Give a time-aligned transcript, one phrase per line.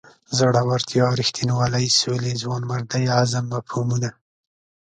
[0.37, 4.09] زړورتیا رښتینولۍ سولې ځوانمردۍ عزم مفهومونه.